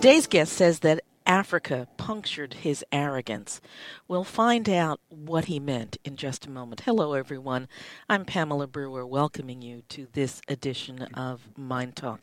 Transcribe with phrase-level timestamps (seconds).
[0.00, 3.60] Today's guest says that Africa punctured his arrogance.
[4.08, 6.80] We'll find out what he meant in just a moment.
[6.80, 7.68] Hello, everyone.
[8.08, 12.22] I'm Pamela Brewer, welcoming you to this edition of MyNDTALK,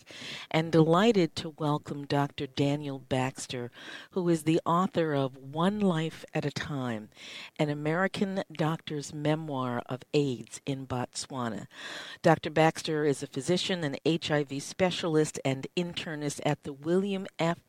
[0.51, 2.47] and delighted to welcome Dr.
[2.47, 3.71] Daniel Baxter,
[4.11, 7.07] who is the author of One Life at a Time,
[7.57, 11.67] an American doctor's memoir of AIDS in Botswana.
[12.21, 12.49] Dr.
[12.49, 17.59] Baxter is a physician, an HIV specialist, and internist at the William F.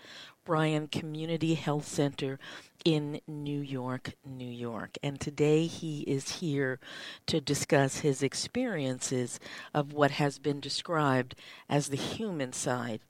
[0.48, 2.38] Ryan Community Health Center
[2.84, 4.96] in New York, New York.
[5.02, 6.80] And today he is here
[7.26, 9.38] to discuss his experiences
[9.74, 11.34] of what has been described
[11.68, 13.00] as the human side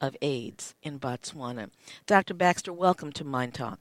[0.00, 1.70] of AIDS in Botswana.
[2.06, 2.34] Dr.
[2.34, 3.78] Baxter, welcome to MyNDTALK.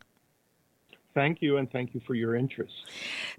[1.14, 2.74] Thank you, and thank you for your interest.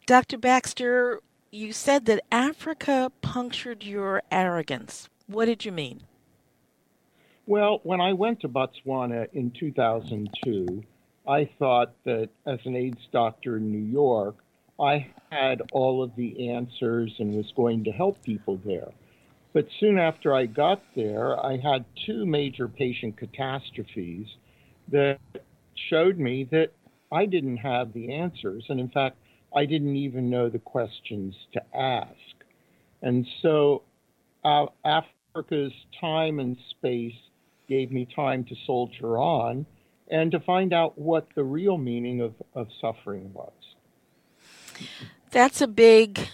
[0.06, 0.38] Dr.
[0.38, 1.20] Baxter,
[1.51, 5.09] you said that Africa punctured your arrogance.
[5.26, 6.02] What did you mean?
[7.46, 10.82] Well, when I went to Botswana in 2002,
[11.28, 14.36] I thought that as an AIDS doctor in New York,
[14.80, 18.88] I had all of the answers and was going to help people there.
[19.52, 24.26] But soon after I got there, I had two major patient catastrophes
[24.88, 25.18] that
[25.90, 26.73] showed me that
[27.12, 28.64] I didn't have the answers.
[28.70, 29.18] And in fact,
[29.54, 32.08] I didn't even know the questions to ask.
[33.02, 33.82] And so
[34.45, 37.14] uh, Africa's time and space
[37.68, 39.66] gave me time to soldier on
[40.09, 43.52] and to find out what the real meaning of, of suffering was.
[45.30, 46.29] That's a big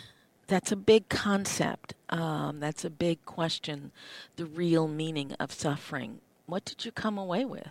[0.46, 1.94] that's a big concept.
[2.08, 3.92] Um, that's a big question.
[4.34, 6.20] The real meaning of suffering.
[6.46, 7.68] What did you come away with?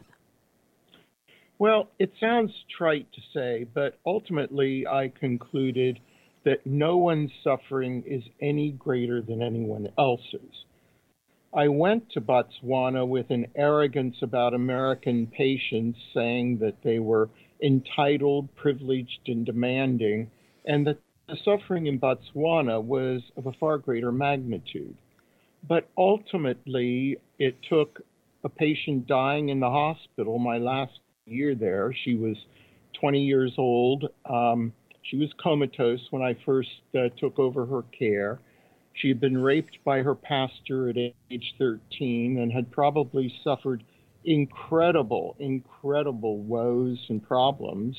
[1.57, 5.99] Well, it sounds trite to say, but ultimately I concluded
[6.45, 10.63] that no one's suffering is any greater than anyone else's.
[11.53, 17.29] I went to Botswana with an arrogance about American patients saying that they were
[17.63, 20.29] entitled, privileged, and demanding,
[20.65, 24.95] and that the suffering in Botswana was of a far greater magnitude.
[25.67, 28.01] But ultimately, it took
[28.43, 31.93] a patient dying in the hospital my last year there.
[32.05, 32.37] She was
[32.99, 34.05] 20 years old.
[34.25, 34.71] Um,
[35.03, 38.39] she was comatose when I first uh, took over her care.
[38.99, 43.83] She had been raped by her pastor at age 13 and had probably suffered
[44.25, 47.95] incredible, incredible woes and problems.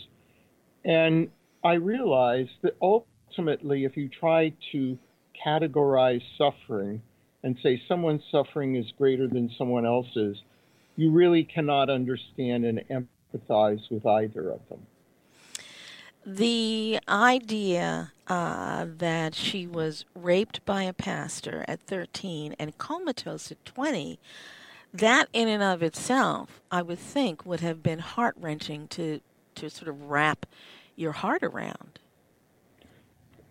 [0.84, 1.30] And
[1.64, 4.98] I realized that ultimately, if you try to
[5.46, 7.00] categorize suffering
[7.42, 10.42] and say someone's suffering is greater than someone else's,
[10.96, 14.86] you really cannot understand and empathize with either of them
[16.26, 23.62] the idea uh, that she was raped by a pastor at 13 and comatose at
[23.64, 24.20] 20,
[24.94, 29.20] that in and of itself, I would think, would have been heart wrenching to,
[29.56, 30.46] to sort of wrap
[30.94, 31.98] your heart around.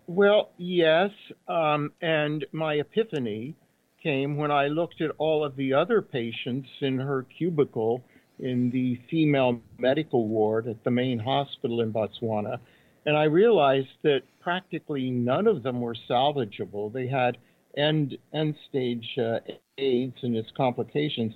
[0.06, 1.10] Well, yes.
[1.46, 3.54] Um, and my epiphany
[4.02, 8.02] came when I looked at all of the other patients in her cubicle
[8.38, 12.60] in the female medical ward at the main hospital in Botswana.
[13.06, 16.92] And I realized that practically none of them were salvageable.
[16.92, 17.38] They had
[17.76, 19.38] end, end stage uh,
[19.78, 21.34] AIDS and its complications.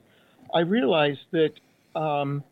[0.54, 1.52] I realized that,
[1.98, 2.44] um,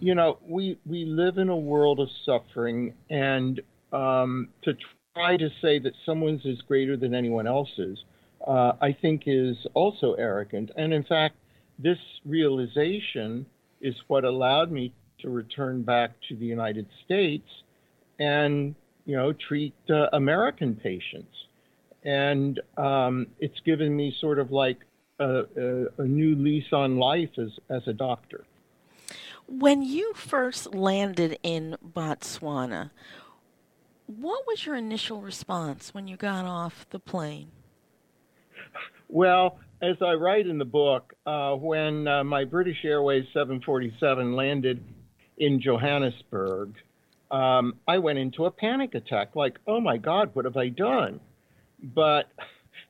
[0.00, 3.60] you know, we, we live in a world of suffering, and
[3.92, 4.74] um, to
[5.14, 7.98] try to say that someone's is greater than anyone else's,
[8.46, 10.70] uh, I think is also arrogant.
[10.76, 11.34] And in fact,
[11.78, 13.46] this realization
[13.80, 17.48] is what allowed me to return back to the United States
[18.18, 18.74] and
[19.04, 21.34] you know treat uh, American patients.
[22.04, 24.78] And um, it's given me sort of like
[25.18, 28.44] a, a, a new lease on life as as a doctor.
[29.46, 32.90] When you first landed in Botswana,
[34.06, 37.50] what was your initial response when you got off the plane?
[39.08, 44.82] Well, as I write in the book, uh, when uh, my British Airways 747 landed
[45.38, 46.74] in Johannesburg,
[47.30, 51.20] um, I went into a panic attack like, oh my God, what have I done?
[51.82, 52.30] But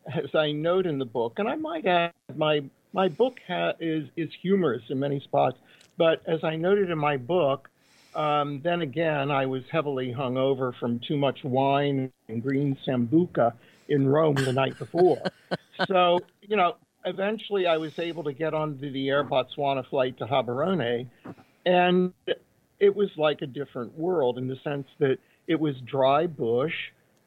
[0.06, 2.60] as I note in the book, and I might add, my,
[2.92, 5.56] my book ha- is, is humorous in many spots,
[5.96, 7.68] but as I noted in my book,
[8.14, 13.52] um, then again, I was heavily hungover from too much wine and green sambuca
[13.88, 15.30] in Rome the night before.
[15.86, 20.26] so, you know, eventually I was able to get onto the Air Botswana flight to
[20.26, 21.08] Gaborone,
[21.66, 22.12] and
[22.80, 25.16] it was like a different world in the sense that
[25.46, 26.74] it was dry bush,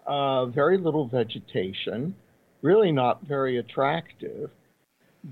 [0.06, 2.16] uh, very little vegetation,
[2.62, 4.50] really not very attractive.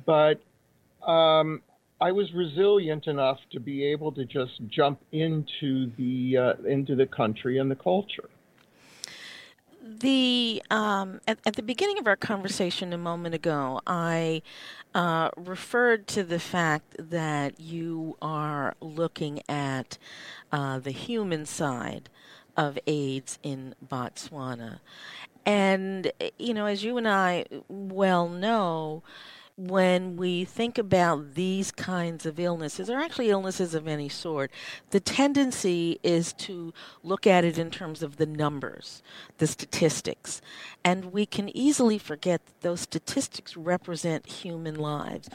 [0.06, 0.42] But
[1.06, 1.62] um,
[2.02, 7.06] I was resilient enough to be able to just jump into the uh, into the
[7.06, 8.30] country and the culture.
[9.98, 14.44] The um, at, at, the beginning of our conversation a moment ago, I
[14.94, 19.98] uh, referred to the fact that you are looking at
[20.52, 22.08] uh, the human side
[22.56, 24.80] of AIDS in Botswana,
[25.44, 29.02] and you know, as you and I well know
[29.60, 34.50] when we think about these kinds of illnesses, or actually illnesses of any sort,
[34.92, 36.74] the tendency is to
[37.04, 39.04] look at it in terms of the numbers,
[39.38, 40.42] the statistics.
[40.86, 45.30] And we can easily forget that those statistics represent human lives.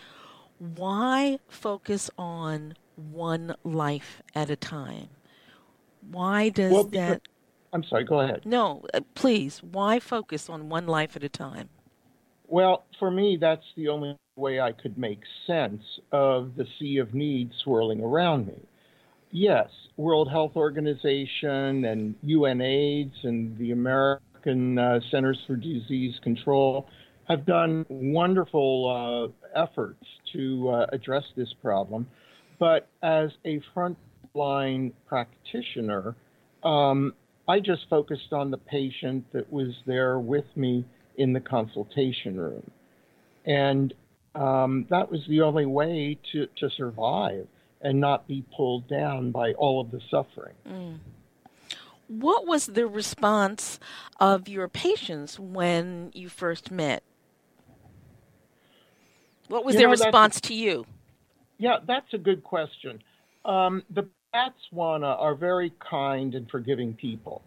[0.58, 5.10] Why focus on one life at a time?
[6.10, 7.20] Why does well, that.
[7.74, 8.46] I'm sorry, go ahead.
[8.46, 9.62] No, uh, please.
[9.62, 11.68] Why focus on one life at a time?
[12.54, 17.12] Well, for me, that's the only way I could make sense of the sea of
[17.12, 18.60] need swirling around me.
[19.32, 19.66] Yes,
[19.96, 26.86] World Health Organization and UNAIDS and the American uh, Centers for Disease Control
[27.26, 32.06] have done wonderful uh, efforts to uh, address this problem.
[32.60, 36.14] But as a frontline practitioner,
[36.62, 37.14] um,
[37.48, 40.84] I just focused on the patient that was there with me
[41.16, 42.70] in the consultation room.
[43.44, 43.94] And
[44.34, 47.46] um, that was the only way to, to survive
[47.80, 50.54] and not be pulled down by all of the suffering.
[50.66, 50.98] Mm.
[52.08, 53.78] What was the response
[54.20, 57.02] of your patients when you first met?
[59.48, 60.86] What was you their know, response to you?
[61.58, 63.02] Yeah, that's a good question.
[63.44, 67.42] Um, the Botswana are very kind and forgiving people.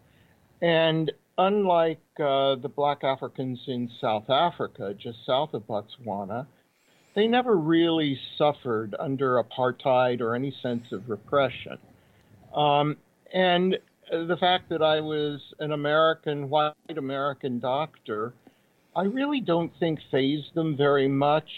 [0.62, 6.46] And unlike uh, the black Africans in South Africa, just south of Botswana,
[7.14, 11.78] they never really suffered under apartheid or any sense of repression.
[12.54, 12.96] Um,
[13.32, 13.78] and
[14.10, 18.34] the fact that I was an American, white American doctor,
[18.96, 21.48] I really don't think fazed them very much.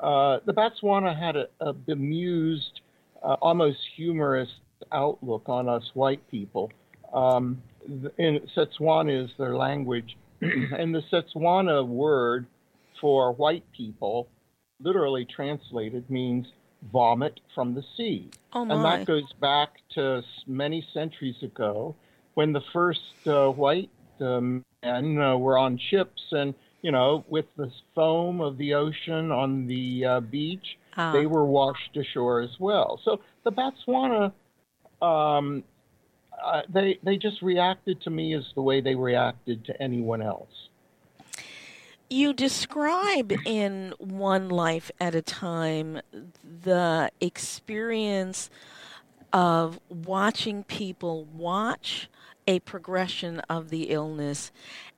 [0.00, 2.80] Uh, the Botswana had a, a bemused,
[3.22, 4.48] uh, almost humorous
[4.92, 6.72] outlook on us white people.
[7.12, 7.62] Um,
[8.18, 12.46] in Setswana is their language, and the Setswana word
[13.00, 14.28] for white people,
[14.80, 16.46] literally translated, means
[16.92, 18.30] vomit from the sea.
[18.52, 21.94] Oh and that goes back to many centuries ago
[22.34, 23.90] when the first uh, white
[24.20, 29.30] um, men uh, were on ships and, you know, with the foam of the ocean
[29.30, 31.12] on the uh, beach, ah.
[31.12, 33.00] they were washed ashore as well.
[33.04, 34.32] So the Botswana
[35.02, 35.64] um,
[36.44, 40.68] uh, they they just reacted to me as the way they reacted to anyone else.
[42.08, 46.00] You describe in One Life at a Time
[46.42, 48.50] the experience
[49.32, 52.08] of watching people watch
[52.48, 54.50] a progression of the illness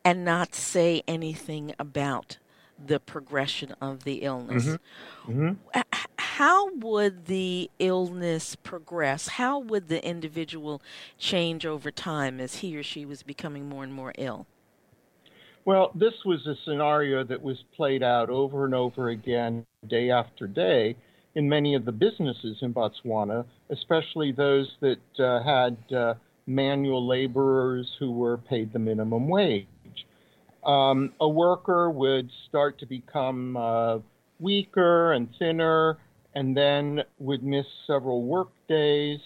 [0.04, 2.38] and not say anything about
[2.84, 4.64] the progression of the illness.
[4.64, 5.32] Mm-hmm.
[5.32, 5.80] Mm-hmm.
[6.36, 9.28] How would the illness progress?
[9.28, 10.80] How would the individual
[11.18, 14.46] change over time as he or she was becoming more and more ill?
[15.66, 20.46] Well, this was a scenario that was played out over and over again, day after
[20.46, 20.96] day,
[21.34, 26.14] in many of the businesses in Botswana, especially those that uh, had uh,
[26.46, 29.66] manual laborers who were paid the minimum wage.
[30.64, 33.98] Um, a worker would start to become uh,
[34.40, 35.98] weaker and thinner,
[36.34, 39.20] and then would miss several work days.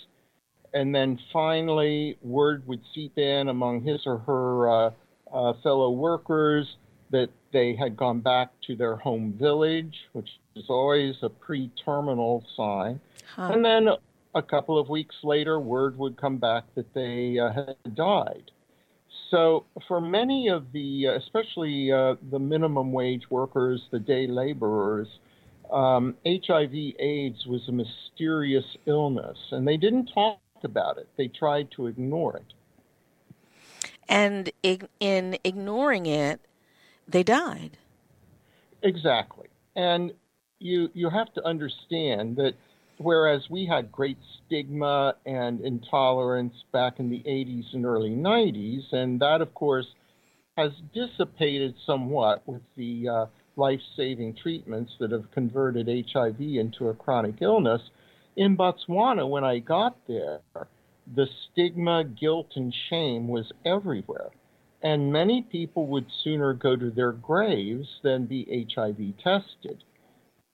[0.75, 4.91] And then finally, word would seep in among his or her uh,
[5.33, 6.67] uh, fellow workers
[7.11, 12.45] that they had gone back to their home village, which is always a pre terminal
[12.57, 13.01] sign.
[13.35, 13.51] Huh.
[13.55, 13.89] And then
[14.35, 18.51] a couple of weeks later, word would come back that they uh, had died.
[19.31, 25.09] So, for many of the, uh, especially uh, the minimum wage workers, the day laborers,
[25.73, 31.09] um, HIV/AIDS was a mysterious illness, and they didn't talk about it.
[31.17, 32.53] They tried to ignore it.
[34.09, 36.41] And in ignoring it,
[37.09, 37.77] they died.
[38.83, 40.13] Exactly, and
[40.61, 42.55] you you have to understand that
[42.99, 49.21] whereas we had great stigma and intolerance back in the 80s and early 90s, and
[49.21, 49.87] that, of course,
[50.57, 53.27] has dissipated somewhat with the uh,
[53.57, 57.81] life saving treatments that have converted HIV into a chronic illness.
[58.37, 60.41] In Botswana, when I got there,
[61.15, 64.31] the stigma, guilt, and shame was everywhere.
[64.83, 69.83] And many people would sooner go to their graves than be HIV tested.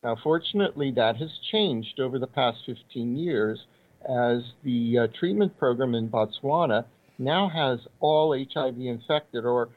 [0.02, 3.58] Now, fortunately, that has changed over the past 15 years
[4.02, 6.84] as the uh, treatment program in Botswana
[7.18, 9.68] now has all HIV infected or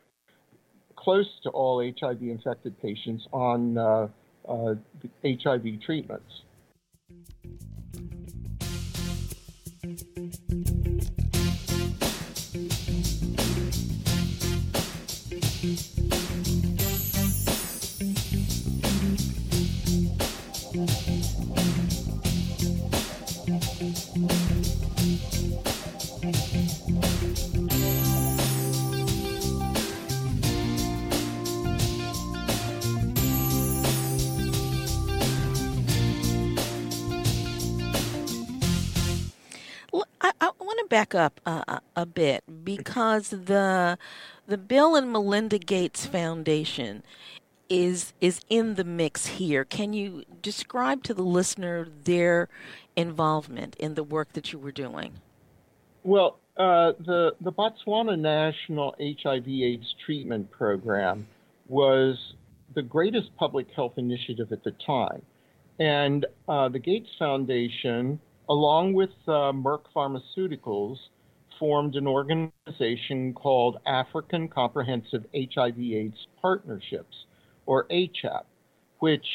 [1.05, 4.07] close to all HIV infected patients on uh,
[4.50, 4.74] uh,
[5.24, 6.41] HIV treatments.
[40.95, 43.97] Back up uh, a bit because the
[44.47, 47.03] the Bill and Melinda Gates Foundation
[47.67, 49.65] is is in the mix here.
[49.65, 52.47] Can you describe to the listener their
[52.95, 55.11] involvement in the work that you were doing?
[56.05, 61.27] Well, uh, the the Botswana National HIV/AIDS Treatment Program
[61.67, 62.15] was
[62.73, 65.23] the greatest public health initiative at the time,
[65.77, 68.17] and uh, the Gates Foundation
[68.49, 70.97] along with uh, Merck Pharmaceuticals,
[71.59, 77.25] formed an organization called African Comprehensive HIV/AIDS Partnerships,
[77.65, 78.43] or ACHAP,
[78.99, 79.25] which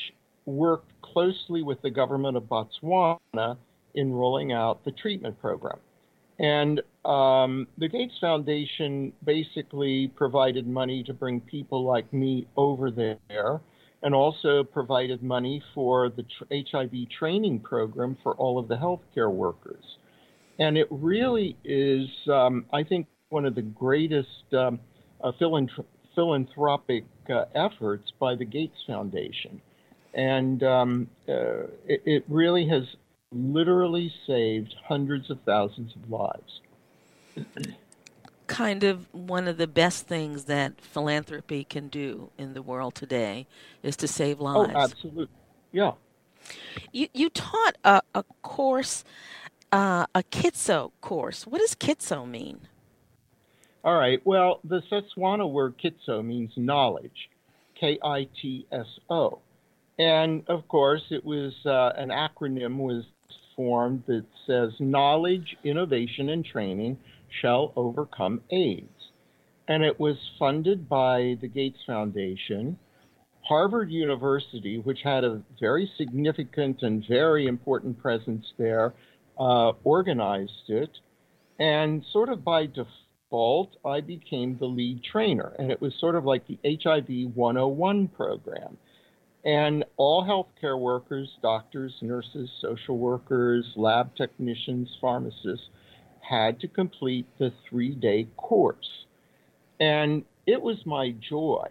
[0.46, 3.56] worked closely with the government of Botswana
[3.94, 5.78] in rolling out the treatment program.
[6.38, 13.60] And um, the Gates Foundation basically provided money to bring people like me over there
[14.02, 19.84] and also provided money for the HIV training program for all of the healthcare workers.
[20.58, 24.80] And it really is, um, I think, one of the greatest um,
[25.22, 25.32] uh,
[26.14, 29.60] philanthropic uh, efforts by the Gates Foundation.
[30.12, 32.84] And um, uh, it, it really has
[33.32, 36.60] literally saved hundreds of thousands of lives
[38.50, 43.46] kind of one of the best things that philanthropy can do in the world today
[43.82, 44.72] is to save oh, lives.
[44.74, 45.28] Oh, absolutely.
[45.70, 45.92] Yeah.
[46.90, 49.04] You you taught a, a course,
[49.70, 51.46] uh, a Kitso course.
[51.46, 52.62] What does Kitso mean?
[53.84, 54.20] All right.
[54.24, 57.30] Well, the Setswana word Kitso means knowledge,
[57.78, 59.38] K I T S O,
[59.96, 63.04] and of course, it was uh, an acronym was
[63.54, 66.98] formed that says knowledge, innovation, and training
[67.40, 69.10] shall overcome AIDS.
[69.68, 72.78] And it was funded by the Gates Foundation.
[73.42, 78.94] Harvard University, which had a very significant and very important presence there,
[79.38, 80.90] uh, organized it.
[81.58, 85.54] And sort of by default, I became the lead trainer.
[85.58, 88.76] And it was sort of like the HIV 101 program.
[89.44, 95.68] And all healthcare workers, doctors, nurses, social workers, lab technicians, pharmacists
[96.20, 99.04] had to complete the three day course.
[99.78, 101.66] And it was my joy.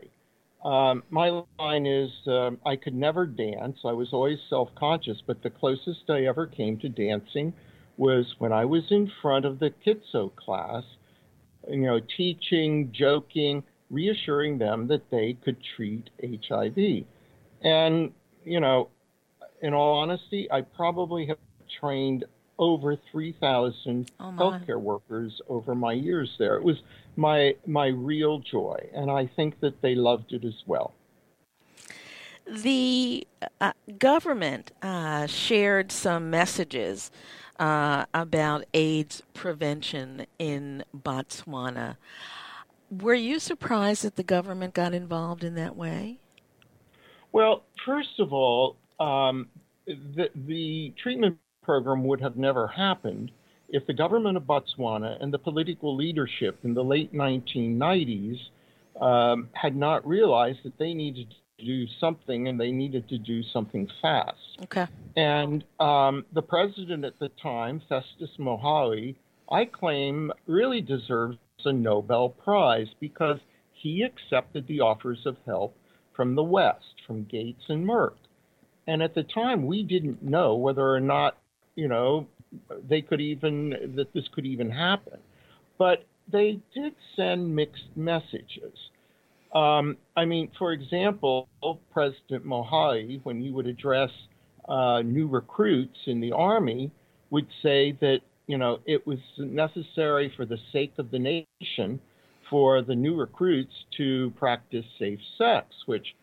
[0.63, 3.77] Um, my line is um, I could never dance.
[3.85, 7.53] I was always self conscious, but the closest I ever came to dancing
[7.97, 10.83] was when I was in front of the Kitso class,
[11.67, 17.05] you know, teaching, joking, reassuring them that they could treat HIV.
[17.61, 18.11] And,
[18.45, 18.89] you know,
[19.61, 21.37] in all honesty, I probably have
[21.79, 22.25] trained
[22.59, 26.57] over 3,000 oh healthcare workers over my years there.
[26.57, 26.77] It was
[27.15, 30.93] my my real joy, and I think that they loved it as well.
[32.45, 33.25] The
[33.61, 37.11] uh, government uh, shared some messages
[37.59, 41.97] uh, about AIDS prevention in Botswana.
[42.89, 46.19] Were you surprised that the government got involved in that way?
[47.31, 49.49] Well, first of all, um,
[49.85, 51.37] the, the treatment
[51.69, 53.29] program would have never happened
[53.67, 58.39] if the government of Botswana and the political leadership in the late 1990s
[58.99, 61.27] um, had not realized that they needed
[61.59, 64.57] to do something and they needed to do something fast.
[64.63, 64.87] Okay.
[65.15, 69.15] And um, the president at the time, Festus Mogae,
[69.51, 73.37] I claim really deserves a Nobel Prize because
[73.73, 75.77] he accepted the offers of help
[76.15, 78.15] from the West, from Gates and Merck.
[78.87, 81.37] And at the time, we didn't know whether or not
[81.75, 82.27] you know,
[82.87, 85.19] they could even, that this could even happen.
[85.77, 88.77] But they did send mixed messages.
[89.53, 91.47] Um, I mean, for example,
[91.91, 94.11] President Mogae, when he would address
[94.67, 96.91] uh, new recruits in the Army,
[97.31, 101.99] would say that, you know, it was necessary for the sake of the nation
[102.49, 106.15] for the new recruits to practice safe sex, which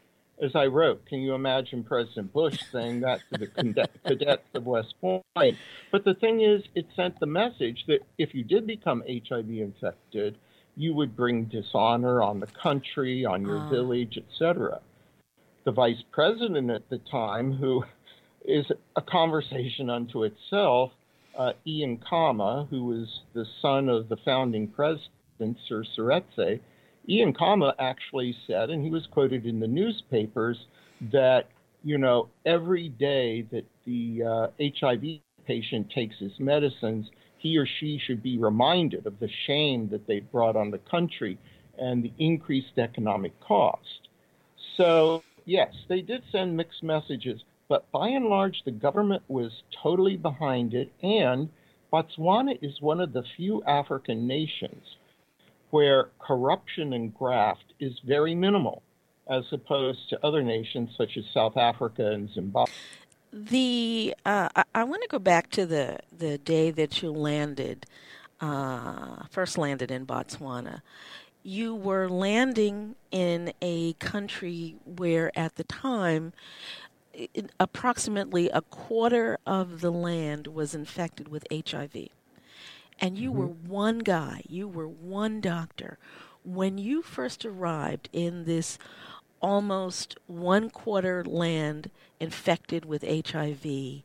[0.43, 4.95] as I wrote, can you imagine President Bush saying that to the cadets of West
[5.01, 5.57] Point?
[5.91, 10.37] But the thing is, it sent the message that if you did become HIV infected,
[10.77, 13.69] you would bring dishonor on the country, on your uh.
[13.71, 14.81] village, etc.
[15.65, 17.85] The vice president at the time, who
[18.45, 20.93] is a conversation unto itself,
[21.37, 26.61] uh, Ian Khama, who was the son of the founding president, Sir Seretse,
[27.09, 30.59] Ian Khama actually said, and he was quoted in the newspapers,
[31.13, 31.49] that
[31.85, 34.47] you know every day that the uh,
[34.81, 37.07] HIV patient takes his medicines,
[37.39, 41.39] he or she should be reminded of the shame that they brought on the country
[41.79, 44.09] and the increased economic cost.
[44.77, 50.17] So yes, they did send mixed messages, but by and large, the government was totally
[50.17, 50.93] behind it.
[51.03, 51.49] And
[51.93, 54.83] Botswana is one of the few African nations
[55.71, 58.83] where corruption and graft is very minimal
[59.29, 62.73] as opposed to other nations such as South Africa and Zimbabwe.
[63.33, 67.87] The uh, I, I want to go back to the the day that you landed,
[68.41, 70.81] uh, first landed in Botswana.
[71.43, 76.33] You were landing in a country where, at the time,
[77.61, 82.09] approximately a quarter of the land was infected with HIV
[83.01, 83.39] and you mm-hmm.
[83.39, 85.99] were one guy, you were one doctor.
[86.45, 88.79] When you first arrived in this
[89.41, 94.03] almost one quarter land infected with HIV,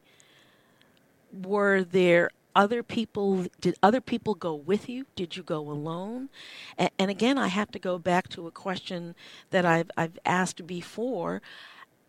[1.32, 6.30] were there other people did other people go with you did you go alone
[6.78, 9.16] and, and, again i have to go back to a question
[9.52, 11.42] that i've i've asked before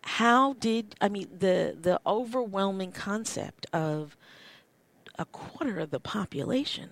[0.01, 4.17] how did i mean the the overwhelming concept of
[5.17, 6.91] a quarter of the population.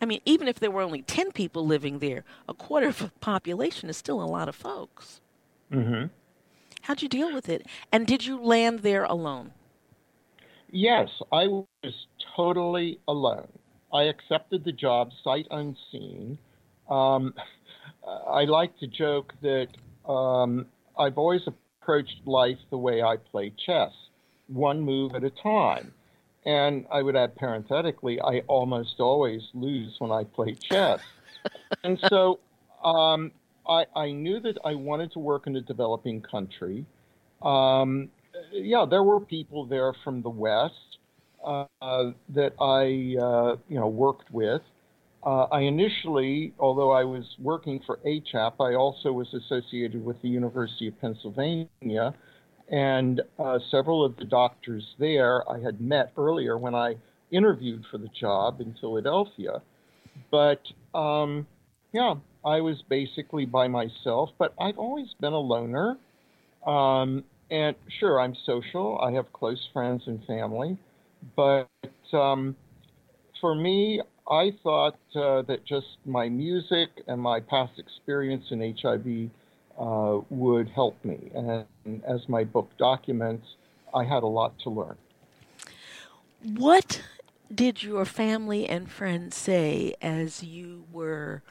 [0.00, 3.12] I mean, even if there were only 10 people living there, a quarter of the
[3.20, 5.20] population is still a lot of folks.
[5.70, 6.06] Mm-hmm.
[6.82, 7.66] How'd you deal with it?
[7.92, 9.52] And did you land there alone?
[10.70, 11.94] Yes, I was
[12.34, 13.48] totally alone.
[13.92, 16.38] I accepted the job sight unseen.
[16.90, 17.34] Um,
[18.28, 19.68] I like to joke that
[20.10, 20.66] um,
[20.98, 23.92] I've always approached life the way I play chess,
[24.48, 25.92] one move at a time.
[26.44, 31.00] And I would add parenthetically, I almost always lose when I play chess.
[31.84, 32.40] and so
[32.84, 33.30] um,
[33.68, 36.84] I, I, knew that I wanted to work in a developing country.
[37.42, 38.08] Um,
[38.52, 40.98] yeah, there were people there from the West
[41.44, 44.62] uh, that I, uh, you know, worked with.
[45.24, 50.28] Uh, I initially, although I was working for ACHAP, I also was associated with the
[50.28, 52.14] University of Pennsylvania
[52.72, 56.96] and uh, several of the doctors there I had met earlier when I
[57.30, 59.62] interviewed for the job in Philadelphia.
[60.30, 60.60] But
[60.94, 61.46] um,
[61.92, 65.98] yeah, I was basically by myself, but I've always been a loner.
[66.66, 70.78] Um, and sure, I'm social, I have close friends and family.
[71.36, 71.68] But
[72.12, 72.56] um,
[73.40, 79.30] for me, I thought uh, that just my music and my past experience in HIV
[79.78, 81.30] uh, would help me.
[81.34, 81.66] And
[82.04, 83.46] as my book documents,
[83.94, 84.96] I had a lot to learn.
[86.42, 87.02] What
[87.54, 91.42] did your family and friends say as you were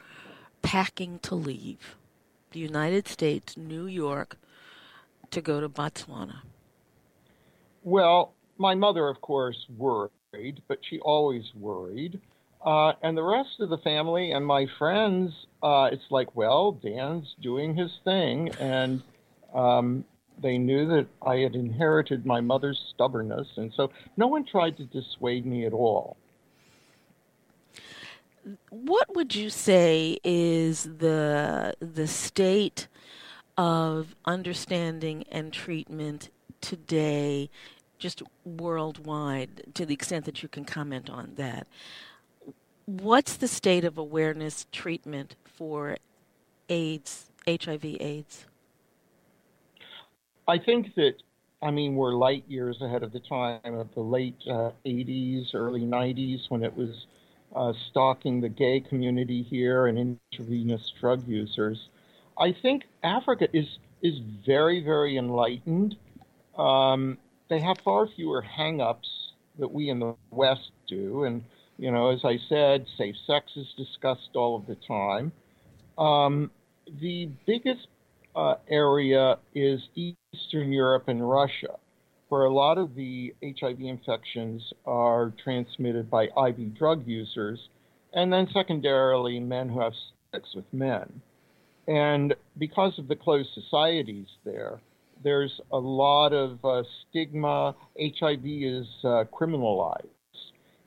[0.60, 1.96] packing to leave
[2.50, 4.36] the United States, New York,
[5.30, 6.40] to go to Botswana?
[7.82, 12.20] Well, my mother, of course, worried, but she always worried.
[12.64, 17.34] Uh, and the rest of the family and my friends, uh, it's like, well, Dan's
[17.40, 18.50] doing his thing.
[18.60, 19.02] And
[19.52, 20.04] um,
[20.40, 23.48] they knew that I had inherited my mother's stubbornness.
[23.56, 26.16] And so no one tried to dissuade me at all.
[28.70, 32.88] What would you say is the the state
[33.56, 37.50] of understanding and treatment today,
[37.98, 41.68] just worldwide, to the extent that you can comment on that?
[42.86, 45.96] What's the state of awareness treatment for
[46.68, 48.46] AIDS, HIV AIDS?
[50.48, 51.14] I think that,
[51.62, 55.82] I mean, we're light years ahead of the time of the late uh, 80s, early
[55.82, 57.06] 90s when it was
[57.54, 61.88] uh, stalking the gay community here and intravenous drug users.
[62.38, 63.66] I think Africa is,
[64.02, 65.96] is very, very enlightened.
[66.56, 67.18] Um,
[67.48, 69.08] they have far fewer hang ups
[69.58, 71.24] that we in the West do.
[71.24, 71.44] And
[71.78, 75.32] you know, as I said, safe sex is discussed all of the time.
[75.98, 76.50] Um,
[77.00, 77.86] the biggest
[78.34, 81.78] uh, area is Eastern Europe and Russia,
[82.28, 87.58] where a lot of the HIV infections are transmitted by IV drug users,
[88.14, 89.92] and then secondarily, men who have
[90.32, 91.20] sex with men.
[91.88, 94.80] And because of the closed societies there,
[95.22, 97.74] there's a lot of uh, stigma.
[97.98, 100.06] HIV is uh, criminalized.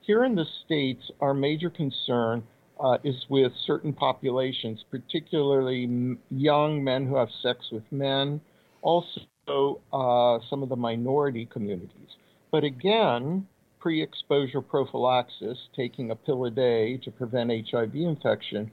[0.06, 2.44] Here in the States, our major concern
[2.78, 8.40] uh, is with certain populations, particularly young men who have sex with men,
[8.82, 12.10] also uh, some of the minority communities.
[12.52, 13.48] But again,
[13.80, 18.70] pre exposure prophylaxis, taking a pill a day to prevent HIV infection,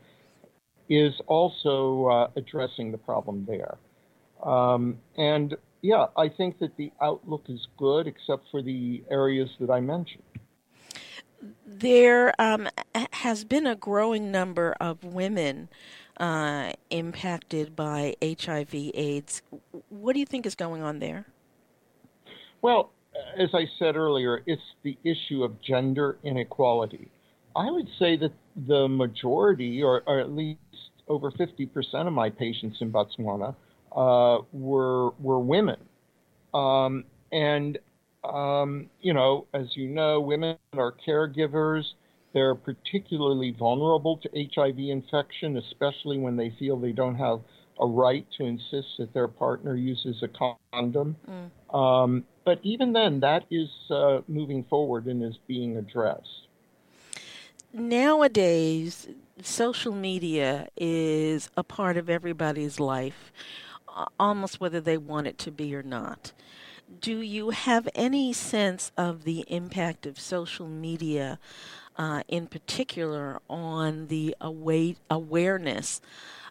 [0.87, 3.79] is also uh, addressing the problem there.
[4.43, 9.71] Um, and yeah, I think that the outlook is good, except for the areas that
[9.71, 10.21] I mentioned.
[11.65, 12.69] There um,
[13.11, 15.69] has been a growing number of women
[16.17, 19.41] uh, impacted by HIV/AIDS.
[19.89, 21.25] What do you think is going on there?
[22.61, 22.91] Well,
[23.37, 27.09] as I said earlier, it's the issue of gender inequality.
[27.55, 30.59] I would say that the majority, or, or at least
[31.07, 33.55] over 50% of my patients in Botswana,
[33.95, 35.77] uh, were were women,
[36.53, 37.77] um, and
[38.23, 41.83] um, you know, as you know, women are caregivers.
[42.33, 47.41] They're particularly vulnerable to HIV infection, especially when they feel they don't have
[47.79, 50.27] a right to insist that their partner uses a
[50.71, 51.15] condom.
[51.29, 51.75] Mm.
[51.75, 56.47] Um, but even then, that is uh, moving forward and is being addressed.
[57.71, 59.07] Nowadays,
[59.41, 63.31] social media is a part of everybody's life,
[64.19, 66.33] almost whether they want it to be or not.
[66.99, 71.39] Do you have any sense of the impact of social media,
[71.97, 76.01] uh, in particular, on the await- awareness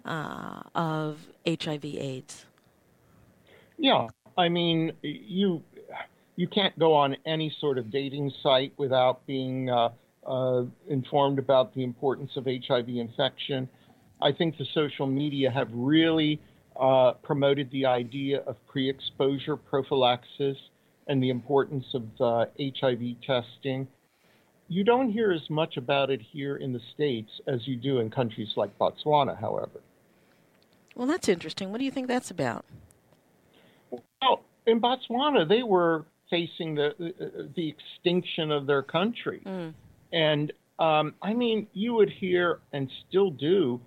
[0.05, 2.47] uh, of HIV/AIDS?
[3.79, 5.63] Yeah, I mean, you
[6.37, 9.91] you can't go on any sort of dating site without being uh,
[10.27, 13.69] uh, informed about the importance of HIV infection.
[14.21, 16.41] I think the social media have really
[16.79, 20.57] uh, promoted the idea of pre exposure prophylaxis
[21.07, 23.89] and the importance of HIV uh, testing.
[24.69, 28.11] You don't hear as much about it here in the States as you do in
[28.11, 29.81] countries like Botswana, however.
[30.95, 31.71] Well, that's interesting.
[31.71, 32.65] What do you think that's about?
[33.91, 39.75] Well, in Botswana, they were facing the the extinction of their country, mm.
[40.13, 43.81] and um, I mean, you would hear and still do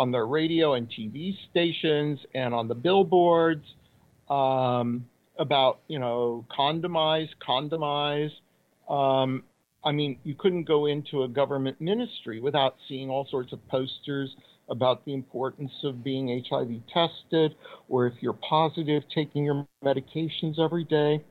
[0.00, 3.66] on their radio and TV stations and on the billboards
[4.30, 5.04] um,
[5.38, 8.30] about you know condomize, condomize.
[8.88, 9.42] Um,
[9.84, 14.34] I mean, you couldn't go into a government ministry without seeing all sorts of posters
[14.70, 17.54] about the importance of being HIV tested,
[17.90, 21.22] or if you're positive, taking your medications every day,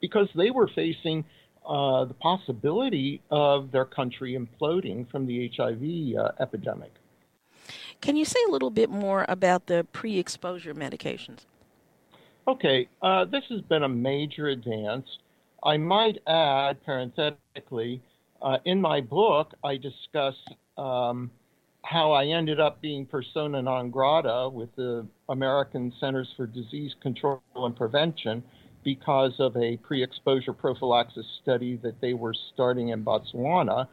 [0.00, 1.24] because they were facing
[1.68, 6.92] uh, the possibility of their country imploding from the HIV uh, epidemic.
[8.04, 11.46] Can you say a little bit more about the pre exposure medications?
[12.46, 15.06] Okay, uh, this has been a major advance.
[15.64, 18.02] I might add, parenthetically,
[18.42, 20.34] uh, in my book, I discuss
[20.76, 21.30] um,
[21.82, 27.40] how I ended up being persona non grata with the American Centers for Disease Control
[27.56, 28.42] and Prevention
[28.84, 33.88] because of a pre exposure prophylaxis study that they were starting in Botswana.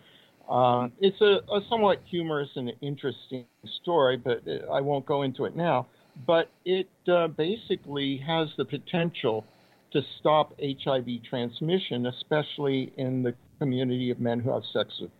[0.52, 3.46] Uh, it's a, a, somewhat humorous and interesting
[3.82, 5.88] story, but I won't go into it now.
[6.28, 9.46] But it uh, basically has the potential
[9.94, 15.12] to stop HIV transmission, especially in the community of men who have sex with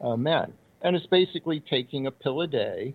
[0.00, 2.94] uh, men and it's basically taking a pill a day.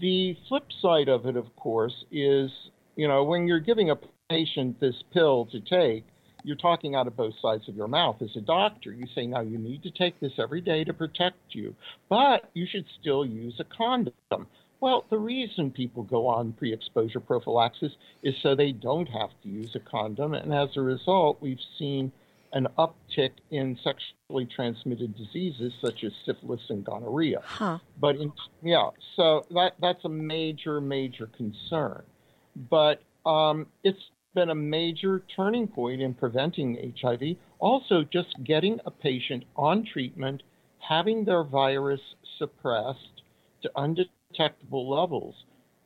[0.00, 2.50] The flip side of it, of course, is
[2.96, 3.96] you know when you're giving a
[4.28, 6.04] patient this pill to take,
[6.44, 8.20] you're talking out of both sides of your mouth.
[8.22, 11.38] As a doctor, you say now you need to take this every day to protect
[11.50, 11.74] you,
[12.08, 14.46] but you should still use a condom.
[14.80, 19.48] Well, the reason people go on pre exposure prophylaxis is so they don't have to
[19.48, 20.34] use a condom.
[20.34, 22.12] And as a result, we've seen
[22.52, 27.40] an uptick in sexually transmitted diseases such as syphilis and gonorrhea.
[27.44, 27.78] Huh.
[28.00, 32.02] But in, yeah, so that that's a major major concern.
[32.68, 34.00] But um, it's
[34.34, 37.36] been a major turning point in preventing HIV.
[37.58, 40.42] Also, just getting a patient on treatment,
[40.78, 42.00] having their virus
[42.38, 43.22] suppressed
[43.62, 45.34] to undetectable levels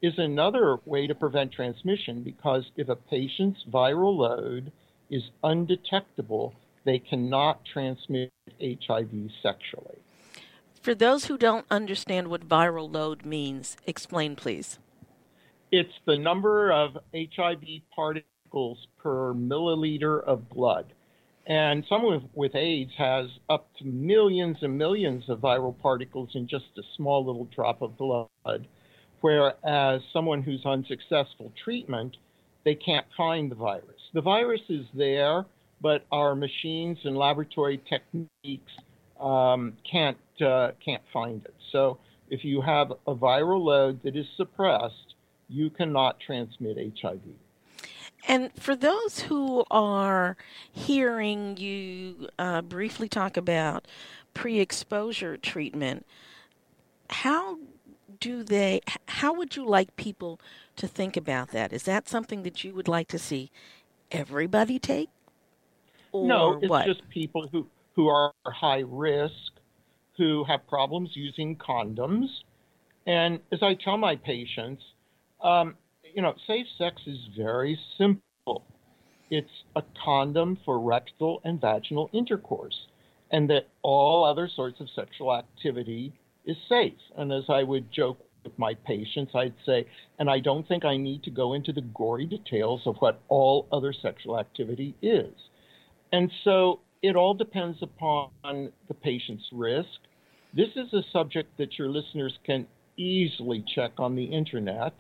[0.02, 4.70] is another way to prevent transmission because if a patient's viral load
[5.11, 6.54] is undetectable,
[6.85, 8.30] they cannot transmit
[8.61, 9.98] HIV sexually.
[10.83, 14.78] For those who don't understand what viral load means, explain please.
[15.72, 17.64] It's the number of HIV
[18.54, 20.92] particles per milliliter of blood.
[21.46, 26.64] And someone with AIDS has up to millions and millions of viral particles in just
[26.78, 28.66] a small little drop of blood,
[29.20, 32.16] whereas someone who's on successful treatment
[32.64, 34.00] they can't find the virus.
[34.14, 35.44] The virus is there,
[35.82, 38.72] but our machines and laboratory techniques
[39.20, 41.54] um, can't uh, can't find it.
[41.72, 41.98] So
[42.30, 45.14] if you have a viral load that is suppressed,
[45.50, 47.20] you cannot transmit HIV.
[48.26, 50.37] And for those who are
[50.72, 53.87] hearing you uh, briefly talk about
[54.32, 56.06] pre exposure treatment,
[57.10, 57.58] how
[58.20, 60.40] do they, how would you like people
[60.76, 61.72] to think about that?
[61.72, 63.50] Is that something that you would like to see
[64.10, 65.10] everybody take?
[66.12, 66.87] Or no, it's what?
[66.87, 69.52] just people who, who are high risk,
[70.16, 72.28] who have problems using condoms.
[73.06, 74.82] And as I tell my patients,
[75.42, 75.74] um,
[76.14, 78.64] you know, safe sex is very simple.
[79.31, 82.87] It's a condom for rectal and vaginal intercourse,
[83.33, 86.12] and that all other sorts of sexual activity
[86.44, 86.92] is safe.
[87.16, 89.87] And as I would joke with my patients, I'd say,
[90.18, 93.66] and I don't think I need to go into the gory details of what all
[93.72, 95.33] other sexual activity is.
[96.12, 99.88] And so it all depends upon the patient's risk.
[100.55, 104.92] This is a subject that your listeners can easily check on the internet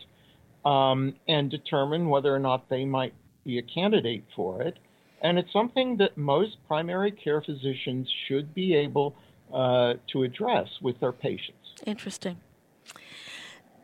[0.64, 4.78] um, and determine whether or not they might be a candidate for it.
[5.22, 9.16] And it's something that most primary care physicians should be able
[9.52, 11.74] uh, to address with their patients.
[11.86, 12.38] Interesting.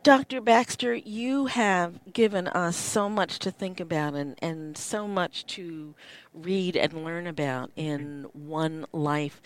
[0.03, 0.41] Dr.
[0.41, 5.93] Baxter, you have given us so much to think about and, and so much to
[6.33, 9.39] read and learn about in one life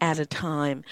[0.00, 0.82] at a time.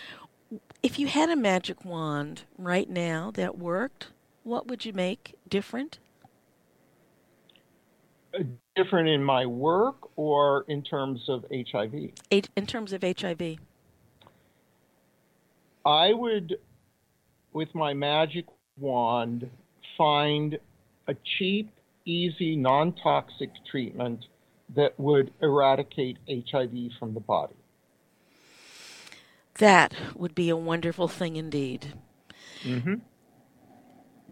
[0.82, 4.08] If you had a magic wand right now that worked,
[4.46, 5.98] what would you make different?
[8.32, 8.44] Uh,
[8.76, 12.12] different in my work or in terms of HIV?
[12.30, 13.56] In terms of HIV.
[15.84, 16.58] I would,
[17.52, 18.46] with my magic
[18.78, 19.50] wand,
[19.98, 20.58] find
[21.08, 21.70] a cheap,
[22.04, 24.26] easy, non toxic treatment
[24.76, 27.54] that would eradicate HIV from the body.
[29.58, 31.94] That would be a wonderful thing indeed.
[32.62, 32.94] Mm-hmm.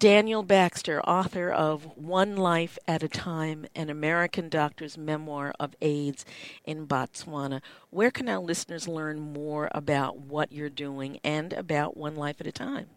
[0.04, 6.26] Daniel Baxter, author of One Life at a Time, an American doctor's memoir of AIDS
[6.66, 7.62] in Botswana.
[7.88, 12.46] Where can our listeners learn more about what you're doing and about One Life at
[12.46, 12.88] a Time?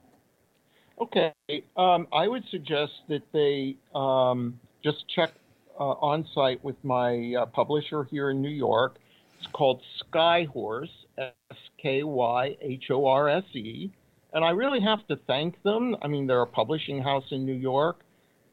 [0.99, 1.31] Okay.
[1.77, 5.31] Um, I would suggest that they um, just check
[5.79, 8.97] uh, on site with my uh, publisher here in New York.
[9.39, 11.31] It's called Skyhorse, S
[11.81, 13.93] K Y H O R S E.
[14.37, 15.95] And I really have to thank them.
[16.03, 18.01] I mean, they're a publishing house in New York,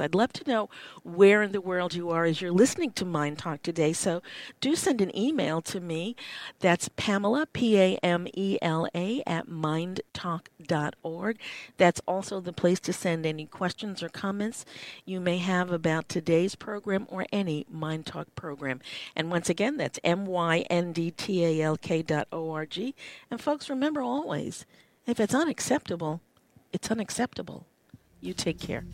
[0.00, 0.68] I'd love to know
[1.02, 3.92] where in the world you are as you're listening to MyNDTALK today.
[3.92, 4.22] So
[4.60, 6.16] do send an email to me.
[6.60, 11.38] That's Pamela, P A M E L A, at myndtalk.org.
[11.76, 14.64] That's also the place to send any questions or comments
[15.04, 18.80] you may have about today's program or any MyNDTALK program.
[19.16, 22.66] And once again, that's M Y N D T A L K dot O R
[22.66, 22.94] G.
[23.30, 24.66] And folks, remember always,
[25.06, 26.20] if it's unacceptable,
[26.72, 27.66] it's unacceptable.
[28.20, 28.84] You take care.